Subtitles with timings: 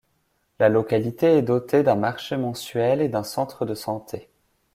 [0.57, 4.31] La localité est dotée d'un marché mensuel et d'un centre de santé.